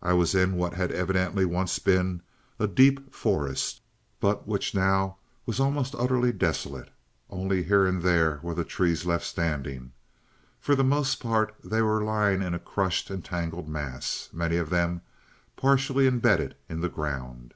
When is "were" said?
8.42-8.54, 11.82-12.02